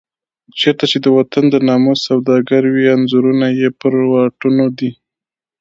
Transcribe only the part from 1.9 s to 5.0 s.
سوداګر وي انځورونه یې پر واټونو دي.